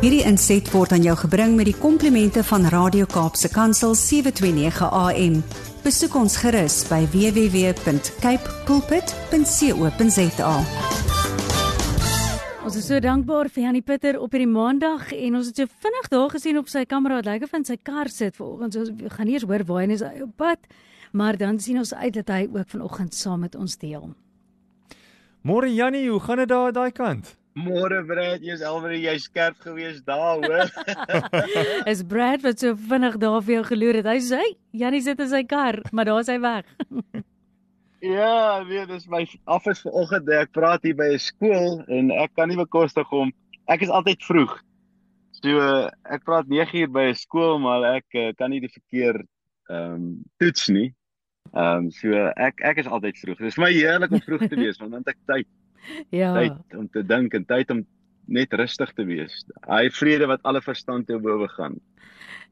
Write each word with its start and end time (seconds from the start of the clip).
Hierdie 0.00 0.22
inset 0.24 0.64
word 0.72 0.94
aan 0.96 1.02
jou 1.04 1.12
gebring 1.26 1.58
met 1.58 1.66
die 1.68 1.76
komplimente 1.76 2.40
van 2.48 2.62
Radio 2.72 3.04
Kaapse 3.04 3.50
Kansel 3.52 3.92
729 3.92 4.86
AM. 4.96 5.34
Besoek 5.84 6.14
ons 6.16 6.38
gerus 6.40 6.78
by 6.88 7.02
www.cape 7.12 8.54
pulpit.co.za. 8.64 10.52
Ons 12.64 12.78
is 12.80 12.86
so 12.88 12.96
dankbaar 13.04 13.50
vir 13.52 13.66
Janie 13.66 13.84
Pieter 13.84 14.16
op 14.16 14.32
hierdie 14.32 14.48
maandag 14.48 15.10
en 15.12 15.36
ons 15.36 15.50
het 15.52 15.60
so 15.60 15.68
vinnig 15.84 16.08
daar 16.14 16.32
gesien 16.32 16.56
op 16.62 16.72
sy 16.72 16.86
kamera 16.88 17.20
dat 17.20 17.28
lyk 17.34 17.44
of 17.44 17.52
in 17.60 17.68
sy 17.68 17.76
kar 17.76 18.08
sit 18.08 18.40
vanoggend. 18.40 18.78
Ons 18.80 19.12
gaan 19.18 19.28
nie 19.28 19.36
eens 19.36 19.44
hoor 19.44 19.66
waar 19.68 19.84
hy 19.84 19.98
is 19.98 20.06
op 20.24 20.32
pad, 20.40 20.64
maar 21.12 21.36
dan 21.36 21.60
sien 21.60 21.76
ons 21.76 21.92
uit 21.92 22.16
dat 22.16 22.32
hy 22.32 22.46
ook 22.48 22.72
vanoggend 22.72 23.12
saam 23.12 23.44
met 23.44 23.52
ons 23.52 23.76
deel. 23.76 24.08
Môre 25.44 25.68
Jannie, 25.68 26.08
hoe 26.08 26.24
gaan 26.24 26.40
dit 26.40 26.48
daar 26.48 26.72
daai 26.72 26.88
kant? 26.88 27.36
Môre 27.58 28.04
Brad, 28.06 28.44
jy's 28.46 28.62
alweer 28.62 28.94
jy 28.94 29.16
skerp 29.18 29.58
gewees 29.64 29.98
daar, 30.06 30.38
hoor. 30.38 30.70
is 31.90 32.04
Brad 32.06 32.44
wat 32.46 32.62
so 32.62 32.76
vinnig 32.78 33.16
daar 33.18 33.42
vir 33.42 33.56
jou 33.56 33.64
geloer 33.72 33.98
het. 33.98 34.06
Hy 34.06 34.20
sê, 34.22 34.42
Jannie 34.70 35.02
sit 35.02 35.18
in 35.18 35.30
sy 35.32 35.42
kar, 35.50 35.80
maar 35.90 36.06
daar's 36.06 36.30
hy 36.30 36.38
weg. 36.42 36.68
ja, 38.14 38.62
nee, 38.68 38.84
dis 38.86 39.08
my 39.10 39.24
af 39.50 39.66
is 39.66 39.82
vanoggend. 39.82 40.30
Ek 40.30 40.54
praat 40.54 40.86
hier 40.86 40.94
by 40.94 41.10
'n 41.16 41.18
skool 41.18 41.82
en 41.90 42.14
ek 42.14 42.36
kan 42.38 42.48
nie 42.48 42.60
bekostig 42.60 43.10
om 43.10 43.34
ek 43.66 43.82
is 43.82 43.90
altyd 43.90 44.22
vroeg. 44.22 44.54
So 45.42 45.58
ek 46.06 46.22
praat 46.28 46.46
9 46.46 46.84
uur 46.84 46.94
by 46.94 47.10
'n 47.10 47.18
skool, 47.18 47.58
maar 47.58 47.96
ek 47.96 48.06
uh, 48.14 48.30
kan 48.38 48.54
nie 48.54 48.62
die 48.62 48.70
verkeer 48.70 49.24
ehm 49.70 49.94
um, 49.94 50.06
toets 50.38 50.70
nie. 50.70 50.94
Ehm 51.50 51.86
um, 51.86 51.90
so 51.90 52.14
ek 52.38 52.62
ek 52.62 52.78
is 52.78 52.86
altyd 52.86 53.18
vroeg. 53.18 53.42
Dit 53.42 53.50
is 53.50 53.58
my 53.58 53.72
heerlik 53.74 54.14
om 54.14 54.22
vroeg 54.22 54.46
te 54.46 54.58
wees 54.64 54.78
want 54.78 54.94
dan 54.94 55.02
het 55.02 55.16
ek 55.16 55.22
tyd. 55.26 55.50
Ja. 56.20 56.34
Tyd 56.34 56.76
om 56.76 56.88
te 56.88 57.02
dink 57.06 57.34
en 57.34 57.44
tyd 57.44 57.70
om 57.70 57.84
net 58.26 58.52
rustig 58.52 58.92
te 58.94 59.04
wees. 59.04 59.44
Hy 59.66 59.88
vrede 59.90 60.26
wat 60.30 60.42
alle 60.42 60.62
verstand 60.62 61.06
te 61.06 61.18
bowe 61.18 61.48
gaan. 61.56 61.80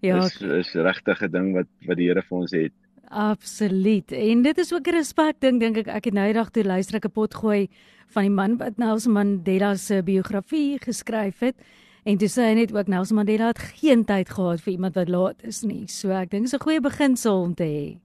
Ja. 0.01 0.21
Dis 0.21 0.41
is 0.41 0.75
regtig 0.75 1.23
'n 1.23 1.31
ding 1.31 1.53
wat 1.55 1.69
wat 1.87 1.97
die 1.97 2.09
Here 2.09 2.23
vir 2.23 2.39
ons 2.39 2.53
het. 2.53 2.73
Absoluut. 3.09 4.13
En 4.13 4.43
dit 4.43 4.59
is 4.59 4.73
ook 4.73 4.87
'n 4.87 4.95
respek 4.95 5.41
ding 5.41 5.61
dink 5.61 5.77
ek. 5.77 5.87
Ek 5.87 6.05
het 6.05 6.15
nou 6.15 6.27
eendag 6.27 6.51
toe 6.51 6.65
luister 6.65 6.97
ek 6.97 7.05
'n 7.07 7.11
pot 7.11 7.35
gooi 7.35 7.69
van 8.09 8.23
die 8.23 8.31
man 8.31 8.57
wat 8.57 8.79
Nelson 8.79 9.13
Mandela 9.13 9.75
se 9.77 10.03
biografie 10.03 10.79
geskryf 10.79 11.39
het. 11.41 11.57
En 12.05 12.17
toe 12.17 12.29
sê 12.29 12.43
hy 12.43 12.55
net 12.55 12.73
ook 12.73 12.87
Nelson 12.87 13.17
Mandela 13.17 13.47
het 13.47 13.59
geen 13.59 14.05
tyd 14.05 14.31
gehad 14.31 14.61
vir 14.61 14.73
iemand 14.73 14.95
wat 14.95 15.09
laat 15.09 15.43
is 15.43 15.63
nie. 15.63 15.87
So 15.87 16.11
ek 16.11 16.31
dink 16.31 16.45
dit 16.45 16.53
is 16.53 16.55
'n 16.55 16.65
goeie 16.65 16.81
beginsel 16.81 17.43
om 17.43 17.55
te 17.55 17.65
hê. 17.65 17.99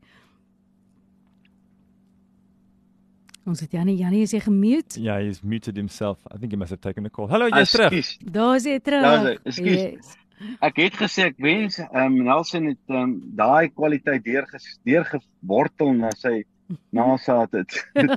Ons 3.44 3.60
het 3.60 3.74
Janie, 3.76 3.98
Janie 4.00 4.22
is 4.24 4.32
hy 4.32 4.40
gemute? 4.40 5.02
Ja, 5.04 5.18
he's 5.20 5.42
muted 5.44 5.76
himself. 5.76 6.20
I 6.32 6.38
think 6.38 6.54
he 6.54 6.58
must 6.58 6.72
have 6.72 6.82
taken 6.82 7.06
a 7.06 7.10
call. 7.10 7.28
Hallo, 7.28 7.50
jy's 7.52 7.74
terug. 7.76 8.12
Daar 8.32 8.56
is 8.56 8.68
hy 8.70 8.78
terug. 8.80 9.04
Daar 9.04 9.28
is 9.44 9.60
hy. 9.60 9.74
Yes. 9.74 10.14
Ek 10.64 10.80
het 10.80 10.96
gesê 11.00 11.28
ek 11.32 11.42
wens 11.44 11.78
ehm 11.80 12.06
um, 12.06 12.16
Nelson 12.24 12.70
het 12.72 12.80
ehm 12.88 13.02
um, 13.02 13.12
daai 13.36 13.68
kwaliteit 13.76 14.24
deur 14.24 14.48
deur 14.88 15.08
gewortel 15.12 15.92
na 16.00 16.12
sy 16.16 16.46
NASA 16.96 17.42
het. 17.52 17.76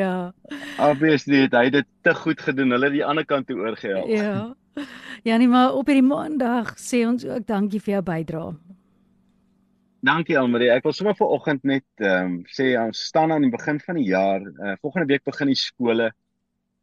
ja. 0.00 0.32
Obviously 0.88 1.44
het 1.44 1.56
hy 1.56 1.68
dit 1.76 1.88
te 2.02 2.16
goed 2.16 2.40
gedoen. 2.40 2.72
Hulle 2.76 2.88
het 2.88 2.96
die 2.96 3.04
ander 3.04 3.28
kant 3.28 3.48
toe 3.48 3.60
oorgehelp. 3.60 4.08
Ja. 4.08 4.54
Janie, 5.26 5.50
maar 5.52 5.76
op 5.76 5.90
hierdie 5.90 6.06
maandag 6.06 6.78
sê 6.80 7.04
ons 7.04 7.28
ook 7.28 7.44
dankie 7.48 7.82
vir 7.82 7.98
jou 7.98 8.04
bydrae. 8.08 8.56
Dankie 9.98 10.36
Almarie. 10.38 10.68
Ek 10.70 10.84
wil 10.86 10.94
sommer 10.94 11.16
vir 11.18 11.30
oggend 11.34 11.64
net 11.66 11.86
ehm 11.98 12.26
um, 12.28 12.34
sê 12.54 12.70
ons 12.78 13.00
staan 13.08 13.32
aan 13.34 13.42
die 13.42 13.50
begin 13.50 13.80
van 13.82 13.96
die 13.98 14.06
jaar. 14.06 14.44
Uh, 14.46 14.76
volgende 14.78 15.08
week 15.10 15.24
begin 15.26 15.50
die 15.50 15.58
skole. 15.58 16.12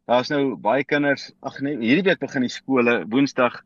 Daar's 0.06 0.28
nou 0.28 0.56
baie 0.60 0.84
kinders. 0.84 1.30
Ag 1.40 1.56
nee, 1.64 1.78
hierdie 1.80 2.04
week 2.10 2.20
begin 2.20 2.44
die 2.44 2.52
skole 2.52 2.98
Woensdag. 3.08 3.62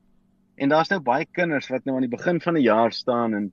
En 0.54 0.70
daar's 0.70 0.92
nou 0.92 1.00
baie 1.02 1.26
kinders 1.26 1.66
wat 1.72 1.82
nou 1.84 1.96
aan 1.98 2.06
die 2.06 2.12
begin 2.12 2.38
van 2.44 2.60
die 2.60 2.68
jaar 2.68 2.94
staan 2.94 3.34
en 3.34 3.48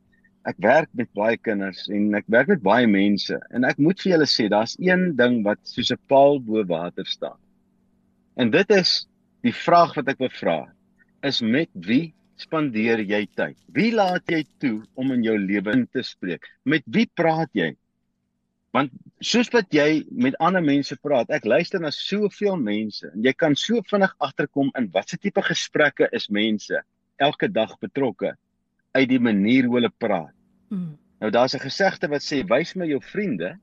ek 0.48 0.62
werk 0.62 0.91
met 0.94 1.09
baie 1.18 1.40
kinders 1.41 1.88
en 1.90 2.13
ek 2.16 2.30
werk 2.31 2.53
met 2.53 2.62
baie 2.63 2.88
mense 2.88 3.36
en 3.50 3.66
ek 3.68 3.81
moet 3.81 4.00
vir 4.00 4.13
julle 4.13 4.28
sê 4.30 4.46
daar's 4.53 4.78
een 4.80 5.09
ding 5.18 5.41
wat 5.47 5.59
soos 5.68 5.90
'n 5.91 6.00
paal 6.07 6.38
bo 6.40 6.62
water 6.63 7.09
staan. 7.09 7.40
En 8.38 8.53
dit 8.53 8.69
is 8.69 9.07
die 9.41 9.56
vraag 9.66 9.97
wat 9.97 10.13
ek 10.13 10.22
wil 10.22 10.30
vra. 10.30 10.59
Is 11.25 11.41
met 11.41 11.74
wie 11.74 12.13
spandeer 12.42 13.02
jy 13.02 13.25
tyd? 13.36 13.58
Wie 13.74 13.92
laat 13.96 14.30
jy 14.31 14.44
toe 14.62 14.81
om 14.96 15.12
in 15.16 15.24
jou 15.25 15.38
lewe 15.38 15.74
in 15.74 15.86
te 15.88 16.03
spreek? 16.06 16.46
Met 16.66 16.86
wie 16.86 17.08
praat 17.14 17.50
jy? 17.58 17.74
Want 18.75 18.92
soos 19.24 19.50
wat 19.53 19.72
jy 19.74 20.03
met 20.12 20.36
ander 20.44 20.62
mense 20.62 20.96
praat, 21.02 21.31
ek 21.34 21.48
luister 21.48 21.81
na 21.81 21.90
soveel 21.94 22.59
mense 22.62 23.08
en 23.09 23.24
jy 23.25 23.34
kan 23.34 23.56
so 23.58 23.81
vinnig 23.90 24.14
agterkom 24.24 24.70
in 24.78 24.90
watter 24.94 25.20
tipe 25.22 25.42
gesprekke 25.42 26.09
is 26.14 26.30
mense 26.30 26.84
elke 27.18 27.50
dag 27.50 27.74
betrokke 27.81 28.36
uit 28.94 29.08
die 29.09 29.22
manier 29.22 29.66
hoe 29.66 29.80
hulle 29.80 29.94
praat. 30.04 30.34
Hmm. 30.69 30.98
Nou 31.22 31.31
daar's 31.34 31.56
'n 31.56 31.66
gesegde 31.66 32.08
wat 32.08 32.22
sê 32.22 32.44
wys 32.46 32.75
my 32.75 32.86
jou 32.86 33.02
vriende 33.02 33.58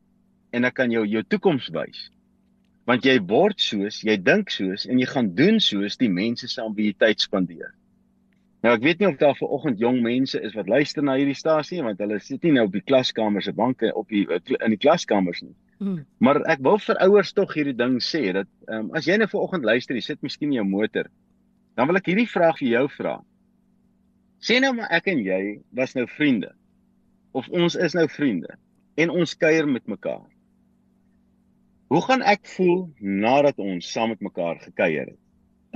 en 0.52 0.64
ek 0.64 0.74
kan 0.74 0.90
jou 0.90 1.06
jou 1.06 1.22
toekoms 1.22 1.68
wys. 1.70 2.10
Want 2.86 3.04
jy 3.04 3.18
word 3.20 3.60
soos, 3.60 4.02
jy 4.02 4.16
dink 4.16 4.50
soos 4.50 4.86
en 4.86 4.98
jy 4.98 5.06
gaan 5.06 5.34
doen 5.34 5.60
soos 5.60 5.96
die 5.96 6.10
mense 6.10 6.48
saam 6.48 6.74
wie 6.74 6.86
jy 6.90 6.94
tyd 6.98 7.20
spandeer. 7.20 7.74
Nou 8.64 8.72
ek 8.72 8.84
weet 8.86 9.02
nie 9.02 9.08
of 9.10 9.18
daar 9.20 9.36
vanoggend 9.36 9.76
jong 9.82 9.98
mense 10.00 10.40
is 10.40 10.54
wat 10.56 10.70
luister 10.72 11.04
na 11.04 11.18
hierdie 11.18 11.36
stasie 11.36 11.82
want 11.84 11.98
hulle 12.00 12.16
sit 12.24 12.46
nie 12.46 12.54
nou 12.56 12.62
op 12.64 12.72
die 12.72 12.80
klaskamers 12.80 13.44
se 13.44 13.52
banke 13.52 13.90
op 13.92 14.08
die 14.08 14.24
in 14.30 14.72
die 14.72 14.80
klaskamers 14.80 15.42
nie. 15.44 15.52
Hmm. 15.82 15.98
Maar 16.24 16.40
ek 16.54 16.62
wil 16.64 16.80
vir 16.80 17.00
ouers 17.04 17.34
tog 17.36 17.52
hierdie 17.52 17.76
ding 17.76 17.98
sê 18.00 18.22
dat 18.32 18.48
um, 18.72 18.88
as 18.96 19.04
jy 19.04 19.18
nou 19.20 19.28
vanoggend 19.28 19.68
luister, 19.68 19.98
jy 19.98 20.06
sit 20.06 20.24
miskien 20.24 20.48
in 20.48 20.62
jou 20.62 20.64
motor, 20.70 21.12
dan 21.76 21.90
wil 21.90 22.00
ek 22.00 22.08
hierdie 22.08 22.30
vraag 22.30 22.56
vir 22.62 22.70
jou 22.70 22.84
vra. 22.96 23.14
Sê 24.40 24.58
nou 24.64 24.72
maar 24.80 24.96
ek 24.96 25.12
en 25.12 25.20
jy 25.20 25.42
was 25.76 25.92
nou 25.98 26.08
vriende 26.14 26.54
of 27.36 27.52
ons 27.52 27.76
is 27.76 27.98
nou 27.98 28.08
vriende 28.08 28.56
en 28.96 29.12
ons 29.12 29.36
kuier 29.36 29.68
met 29.68 29.84
mekaar. 29.90 30.24
Hoe 31.92 32.04
gaan 32.08 32.24
ek 32.24 32.48
voel 32.56 32.86
nadat 32.96 33.60
ons 33.60 33.92
saam 33.92 34.14
met 34.14 34.24
mekaar 34.24 34.56
gekuier 34.64 35.10
het? 35.12 35.22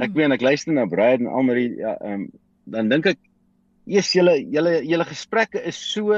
Ek 0.00 0.08
hmm. 0.08 0.20
weet 0.22 0.40
ek 0.40 0.50
luister 0.52 0.72
na 0.72 0.88
Brian 0.88 1.26
en 1.26 1.34
Almarie 1.36 1.74
ja 1.84 1.98
ehm 2.00 2.22
um, 2.24 2.28
dan 2.72 2.88
dink 2.92 3.06
ek 3.06 3.20
eers 3.88 4.12
julle 4.12 4.36
julle 4.52 4.78
julle 4.84 5.06
gesprekke 5.08 5.62
is 5.66 5.78
so 5.78 6.16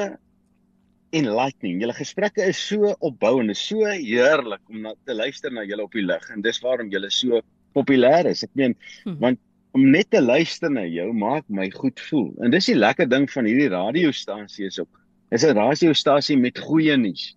enlightening. 1.16 1.80
Julle 1.82 1.94
gesprekke 1.96 2.46
is 2.46 2.58
so 2.58 2.94
opbouend, 3.06 3.50
is 3.50 3.62
so 3.62 3.86
heerlik 3.86 4.62
om 4.70 4.82
na 4.86 4.94
te 5.06 5.14
luister 5.14 5.52
na 5.54 5.64
julle 5.66 5.86
op 5.86 5.94
die 5.96 6.06
lig 6.06 6.26
en 6.34 6.42
dis 6.44 6.60
waarom 6.62 6.90
julle 6.92 7.10
so 7.14 7.40
populêr 7.76 8.30
is. 8.30 8.44
Ek 8.46 8.54
meen 8.58 8.76
hm. 9.04 9.16
want 9.22 9.40
om 9.76 9.84
net 9.94 10.10
te 10.10 10.22
luister 10.22 10.70
na 10.72 10.82
jou 10.90 11.10
maak 11.14 11.46
my 11.46 11.68
goed 11.74 12.00
voel. 12.08 12.30
En 12.42 12.50
dis 12.54 12.70
die 12.72 12.78
lekker 12.78 13.06
ding 13.10 13.28
van 13.30 13.46
hierdie 13.46 13.70
radiostasie 13.70 14.66
is 14.66 14.80
ook. 14.82 14.90
Dis 15.30 15.44
'n 15.46 15.54
radiostasie 15.54 16.38
met 16.38 16.58
goeie 16.58 16.96
nuus. 16.96 17.36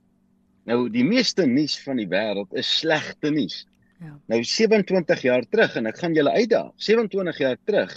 Nou 0.65 0.89
die 0.89 1.03
meeste 1.05 1.45
nuus 1.45 1.77
van 1.83 1.99
die 2.01 2.09
wêreld 2.09 2.53
is 2.57 2.69
slegte 2.79 3.29
nuus. 3.29 3.67
Ja. 4.01 4.17
Nou 4.27 4.41
27 4.43 5.21
jaar 5.21 5.45
terug 5.45 5.75
en 5.75 5.85
ek 5.85 5.99
gaan 6.01 6.13
julle 6.13 6.31
uitdaag. 6.31 6.71
27 6.77 7.37
jaar 7.37 7.57
terug 7.65 7.93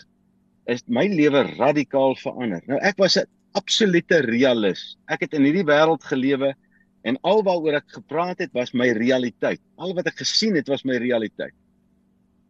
is 0.66 0.82
my 0.86 1.06
lewe 1.08 1.42
radikaal 1.56 2.16
verander. 2.20 2.62
Nou 2.66 2.78
ek 2.82 2.98
was 2.98 3.16
'n 3.16 3.26
absolute 3.54 4.20
realis. 4.26 4.96
Ek 5.08 5.20
het 5.20 5.34
in 5.34 5.44
hierdie 5.46 5.66
wêreld 5.66 6.02
gelewe 6.04 6.54
en 7.04 7.18
alwaaroor 7.22 7.78
ek 7.78 7.88
gepraat 8.00 8.38
het 8.38 8.52
was 8.52 8.74
my 8.74 8.90
realiteit. 8.92 9.60
Al 9.78 9.94
wat 9.94 10.06
ek 10.06 10.18
gesien 10.18 10.56
het 10.56 10.68
was 10.68 10.84
my 10.84 10.96
realiteit. 10.96 11.54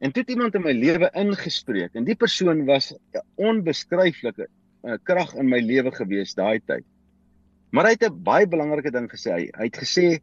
En 0.00 0.12
toe 0.12 0.22
het 0.22 0.30
iemand 0.30 0.54
in 0.54 0.64
my 0.64 0.72
lewe 0.72 1.10
ingespreek 1.14 1.94
en 1.94 2.04
die 2.04 2.16
persoon 2.16 2.64
was 2.66 2.92
'n 2.92 3.22
onbeskryflike 3.36 4.46
uh, 4.84 4.96
krag 5.04 5.34
in 5.34 5.48
my 5.48 5.60
lewe 5.60 5.92
gewees 5.92 6.34
daai 6.34 6.60
tyd. 6.66 6.84
Maar 7.70 7.84
hy 7.84 7.92
het 7.96 8.04
'n 8.08 8.22
baie 8.22 8.46
belangrike 8.46 8.90
ding 8.90 9.08
gesê. 9.10 9.32
Hy, 9.32 9.50
hy 9.58 9.64
het 9.64 9.76
gesê 9.76 10.20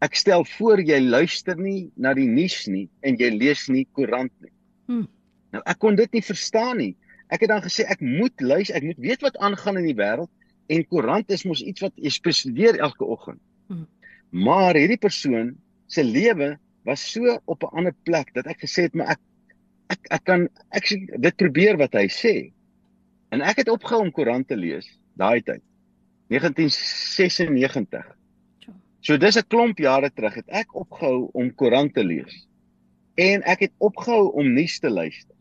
ek 0.00 0.14
stel 0.14 0.44
voor 0.44 0.80
jy 0.80 1.00
luister 1.00 1.56
nie 1.56 1.90
na 1.96 2.14
die 2.14 2.28
nuus 2.28 2.66
nie 2.66 2.88
en 3.00 3.16
jy 3.16 3.30
lees 3.30 3.68
nie 3.68 3.86
koerant 3.92 4.32
nie. 4.40 4.52
Hmm. 4.86 5.08
Nou 5.52 5.62
ek 5.66 5.78
kon 5.78 5.96
dit 5.96 6.12
nie 6.12 6.22
verstaan 6.22 6.78
nie. 6.78 6.96
Ek 7.30 7.44
het 7.44 7.52
dan 7.52 7.62
gesê 7.62 7.86
ek 7.86 8.02
moet 8.02 8.34
luister, 8.42 8.76
ek 8.76 8.86
moet 8.90 9.02
weet 9.02 9.22
wat 9.22 9.38
aangaan 9.38 9.78
in 9.80 9.86
die 9.86 9.98
wêreld 9.98 10.30
en 10.70 10.86
koerant 10.90 11.30
is 11.30 11.46
mos 11.46 11.62
iets 11.62 11.82
wat 11.84 11.94
jy 11.96 12.12
bestudeer 12.22 12.78
elke 12.82 13.06
oggend. 13.06 13.40
Hmm. 13.70 13.86
Maar 14.30 14.78
hierdie 14.78 15.00
persoon 15.00 15.54
se 15.90 16.04
lewe 16.06 16.56
was 16.86 17.02
so 17.12 17.38
op 17.46 17.62
'n 17.62 17.76
ander 17.76 17.94
plek 18.04 18.34
dat 18.34 18.46
ek 18.46 18.62
gesê 18.66 18.88
het 18.88 18.94
maar 18.94 19.14
ek 19.14 19.20
ek 19.90 20.06
ek 20.10 20.24
kan 20.24 20.48
ek 20.70 20.86
dit 21.26 21.36
probeer 21.36 21.76
wat 21.76 21.94
hy 21.94 22.06
sê. 22.08 22.52
En 23.30 23.42
ek 23.42 23.62
het 23.62 23.68
opgehou 23.68 24.02
om 24.02 24.12
koerant 24.12 24.48
te 24.48 24.56
lees 24.56 24.86
daai 25.14 25.42
tyd. 25.42 25.62
1996. 26.30 28.06
So 29.00 29.16
dis 29.16 29.36
'n 29.36 29.48
klomp 29.48 29.78
jare 29.78 30.10
terug 30.10 30.34
het 30.34 30.48
ek 30.48 30.74
opgehou 30.74 31.30
om 31.32 31.54
koerant 31.54 31.94
te 31.94 32.04
lees. 32.04 32.46
En 33.14 33.42
ek 33.42 33.60
het 33.60 33.72
opgehou 33.78 34.32
om 34.32 34.52
nuus 34.54 34.78
te 34.78 34.90
luister. 34.90 35.36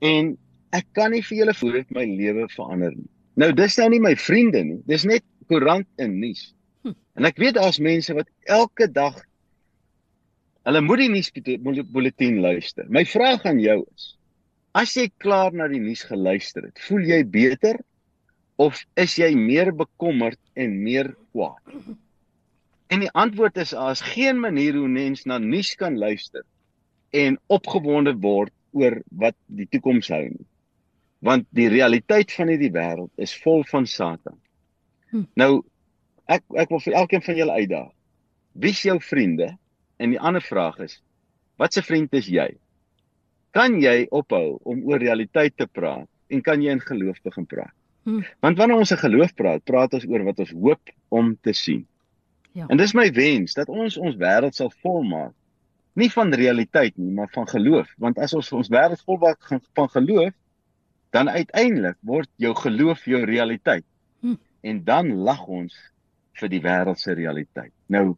En 0.00 0.36
ek 0.76 0.88
kan 0.96 1.12
nie 1.12 1.22
vir 1.24 1.42
julle 1.42 1.54
voel 1.56 1.78
dit 1.80 1.90
my 1.96 2.04
lewe 2.08 2.46
verander 2.52 2.94
nie. 2.96 3.10
Nou 3.40 3.50
dis 3.56 3.76
nou 3.80 3.88
nie 3.92 4.00
my 4.02 4.14
vriende 4.16 4.62
nie. 4.64 4.80
Dis 4.88 5.04
net 5.08 5.24
koerant 5.48 5.88
en 6.00 6.18
nuus. 6.20 6.50
Hm. 6.84 6.96
En 7.18 7.28
ek 7.28 7.40
weet 7.40 7.56
daar's 7.58 7.80
mense 7.82 8.14
wat 8.16 8.28
elke 8.48 8.88
dag 8.92 9.20
hulle 10.68 10.82
moet 10.84 11.02
die 11.02 11.10
nuus 11.10 11.30
bulletin 11.90 12.40
luister. 12.40 12.86
My 12.88 13.04
vraag 13.08 13.46
aan 13.48 13.60
jou 13.60 13.80
is: 13.94 14.12
As 14.78 14.94
jy 14.96 15.08
klaar 15.20 15.52
na 15.52 15.66
die 15.68 15.80
nuus 15.82 16.04
geluister 16.08 16.68
het, 16.68 16.78
voel 16.86 17.08
jy 17.08 17.22
beter 17.28 17.80
of 18.62 18.78
is 19.00 19.18
jy 19.18 19.32
meer 19.36 19.72
bekommerd 19.74 20.38
en 20.54 20.78
meer 20.84 21.12
kwaad? 21.32 21.60
En 22.92 23.00
die 23.00 23.10
antwoord 23.16 23.58
is 23.60 23.74
as 23.74 24.04
geen 24.14 24.40
manier 24.40 24.76
hoe 24.76 24.88
mens 24.88 25.26
na 25.26 25.38
nuus 25.40 25.74
kan 25.80 25.98
luister 25.98 26.44
en 27.12 27.38
opgewonde 27.52 28.14
word 28.20 28.52
oor 28.72 28.98
wat 29.20 29.36
die 29.48 29.68
toekoms 29.72 30.08
hou 30.12 30.24
nie. 30.28 30.46
Want 31.22 31.46
die 31.54 31.68
realiteit 31.70 32.32
van 32.34 32.50
hierdie 32.50 32.72
wêreld 32.74 33.12
is 33.22 33.34
vol 33.44 33.62
van 33.70 33.86
Satan. 33.86 34.38
Hm. 35.12 35.26
Nou 35.38 35.52
ek 36.30 36.42
ek 36.58 36.72
wil 36.72 36.82
vir 36.82 36.98
elkeen 37.02 37.22
van 37.22 37.38
julle 37.38 37.58
uitdaag. 37.60 37.92
Wie 38.58 38.72
is 38.74 38.82
jou 38.82 38.98
vriende? 39.00 39.52
En 40.02 40.14
die 40.14 40.20
ander 40.20 40.42
vraag 40.42 40.80
is 40.84 41.00
wat 41.60 41.76
se 41.76 41.82
vriend 41.84 42.14
is 42.18 42.26
jy? 42.26 42.48
Kan 43.54 43.76
jy 43.78 44.08
ophou 44.10 44.56
om 44.66 44.80
oor 44.88 44.98
realiteit 44.98 45.54
te 45.56 45.68
praat 45.68 46.08
en 46.32 46.42
kan 46.42 46.62
jy 46.64 46.72
in 46.74 46.82
geloof 46.82 47.20
begin 47.22 47.46
praat? 47.46 47.74
Hm. 48.08 48.24
Want 48.42 48.58
wanneer 48.58 48.82
ons 48.82 48.90
in 48.90 48.98
geloof 48.98 49.34
praat, 49.38 49.62
praat 49.68 49.94
ons 49.94 50.08
oor 50.10 50.24
wat 50.26 50.40
ons 50.42 50.50
hoop 50.50 50.90
om 51.14 51.36
te 51.44 51.54
sien. 51.54 51.84
Ja. 52.56 52.66
En 52.66 52.80
dis 52.80 52.96
my 52.98 53.06
wens 53.14 53.54
dat 53.54 53.70
ons 53.70 53.96
ons 54.00 54.18
wêreld 54.18 54.58
sal 54.58 54.72
volmaak 54.82 55.36
nie 55.92 56.08
van 56.12 56.32
realiteit 56.34 56.96
nie, 56.96 57.10
maar 57.12 57.28
van 57.32 57.48
geloof, 57.48 57.90
want 58.00 58.18
as 58.22 58.32
ons 58.36 58.48
ons 58.56 58.70
wêreld 58.72 59.00
volmaak 59.04 59.50
van 59.76 59.90
geloof, 59.92 60.32
dan 61.12 61.28
uiteindelik 61.28 61.98
word 62.00 62.28
jou 62.40 62.54
geloof 62.56 63.04
jou 63.04 63.20
realiteit. 63.28 63.84
Hm. 64.20 64.38
En 64.60 64.84
dan 64.84 65.12
lag 65.26 65.44
ons 65.46 65.76
vir 66.40 66.48
die 66.48 66.60
wêreld 66.64 67.00
se 67.00 67.12
realiteit. 67.12 67.72
Nou, 67.92 68.14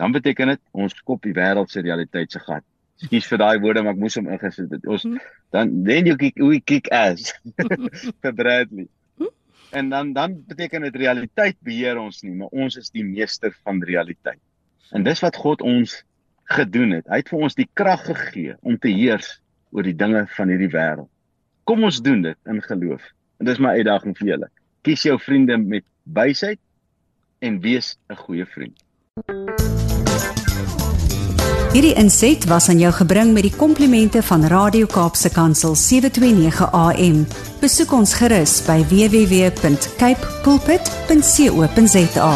dan 0.00 0.14
beteken 0.14 0.54
dit 0.54 0.60
ons 0.72 0.94
kop 1.04 1.22
die 1.26 1.34
wêreld 1.36 1.70
se 1.70 1.82
realiteit 1.84 2.32
se 2.32 2.40
gat. 2.40 2.64
Skus 2.98 3.28
vir 3.30 3.38
daai 3.42 3.58
woorde, 3.62 3.82
maar 3.84 3.94
ek 3.94 4.00
moes 4.02 4.16
hom 4.18 4.30
ingesit 4.32 4.72
het. 4.74 4.86
Ons 4.88 5.04
hm. 5.06 5.18
dan 5.54 5.74
then 5.86 6.08
you 6.08 6.16
kick 6.18 6.40
we 6.40 6.60
kick 6.60 6.88
ass 6.94 7.34
vir 8.22 8.32
Bradley. 8.32 8.88
Hm. 9.20 9.32
En 9.76 9.92
dan 9.92 10.12
dan 10.16 10.38
beteken 10.48 10.88
dit 10.88 10.96
realiteit 11.04 11.58
beheer 11.60 12.00
ons 12.00 12.22
nie, 12.24 12.34
maar 12.40 12.54
ons 12.64 12.80
is 12.80 12.88
die 12.94 13.04
meester 13.04 13.52
van 13.62 13.82
realiteit. 13.84 14.40
En 14.96 15.04
dis 15.04 15.20
wat 15.20 15.36
God 15.36 15.62
ons 15.62 16.00
gedoen 16.48 16.96
het. 16.96 17.06
Hy 17.12 17.20
het 17.20 17.28
vir 17.28 17.44
ons 17.44 17.58
die 17.58 17.68
krag 17.76 18.06
gegee 18.08 18.56
om 18.64 18.80
te 18.80 18.88
heers 18.88 19.36
oor 19.76 19.84
die 19.84 19.96
dinge 19.96 20.24
van 20.32 20.48
hierdie 20.48 20.72
wêreld. 20.72 21.10
Kom 21.68 21.84
ons 21.84 22.00
doen 22.00 22.22
dit 22.24 22.36
in 22.48 22.62
geloof. 22.64 23.02
En 23.36 23.44
dis 23.46 23.58
my 23.60 23.74
uitdaging 23.76 24.16
vir 24.16 24.28
julle. 24.30 24.46
Kies 24.88 25.02
jou 25.04 25.18
vriende 25.20 25.58
met 25.60 25.84
wysheid 26.16 26.58
en 27.44 27.60
wees 27.60 27.98
'n 28.08 28.16
goeie 28.16 28.46
vriend. 28.46 28.76
Hierdie 31.72 31.94
inset 31.94 32.44
was 32.48 32.68
aan 32.68 32.78
jou 32.78 32.92
gebring 32.92 33.32
met 33.32 33.42
die 33.42 33.56
komplimente 33.56 34.22
van 34.22 34.44
Radio 34.44 34.86
Kaapse 34.86 35.30
Kansel 35.30 35.74
729 35.74 36.72
AM. 36.72 37.26
Besoek 37.60 37.92
ons 37.92 38.14
gerus 38.14 38.64
by 38.64 38.80
www.cape 38.88 40.26
pulpit.co.za. 40.42 42.32